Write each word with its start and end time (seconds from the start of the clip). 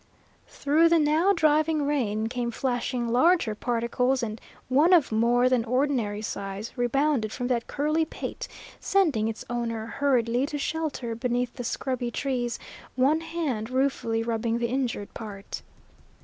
Through 0.47 0.89
the 0.89 0.97
now 0.97 1.31
driving 1.31 1.85
rain 1.85 2.25
came 2.25 2.49
flashing 2.49 3.09
larger 3.09 3.53
particles, 3.53 4.23
and 4.23 4.41
one 4.67 4.93
of 4.93 5.11
more 5.11 5.47
than 5.47 5.63
ordinary 5.63 6.23
size 6.23 6.75
rebounded 6.75 7.31
from 7.31 7.45
that 7.49 7.67
curly 7.67 8.03
pate, 8.03 8.47
sending 8.79 9.27
its 9.27 9.45
owner 9.47 9.85
hurriedly 9.85 10.47
to 10.47 10.57
shelter 10.57 11.13
beneath 11.13 11.53
the 11.55 11.63
scrubby 11.63 12.09
trees, 12.09 12.57
one 12.95 13.21
hand 13.21 13.69
ruefully 13.69 14.23
rubbing 14.23 14.57
the 14.57 14.69
injured 14.69 15.13
part. 15.13 15.61